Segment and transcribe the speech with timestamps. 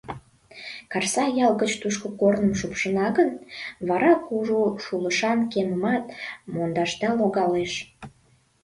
[0.91, 3.29] Карсак ял гыч тушко корным шупшына гын,
[3.87, 6.03] вара кужу шулышан кемымат
[6.53, 7.73] мондашда логалеш.